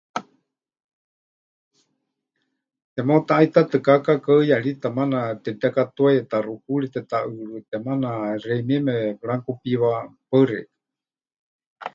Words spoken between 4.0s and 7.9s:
kaakaɨyarita maana temɨtekatuaya taxukuurite, taʼɨɨrɨɨ́te,